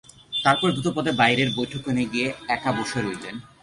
[0.43, 3.35] তার পরে দ্রুতপদে বাইরের বৈঠকখানায় গিয়ে একা বসে রইলেন।